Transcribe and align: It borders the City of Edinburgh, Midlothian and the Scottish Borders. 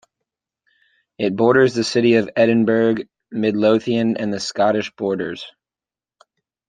It 1.19 1.35
borders 1.35 1.75
the 1.75 1.83
City 1.83 2.15
of 2.15 2.27
Edinburgh, 2.35 3.03
Midlothian 3.29 4.17
and 4.17 4.33
the 4.33 4.39
Scottish 4.39 4.89
Borders. 4.95 5.45